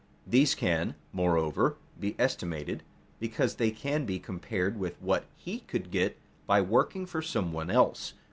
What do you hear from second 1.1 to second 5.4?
moreover, be estimated, because they can be compared with what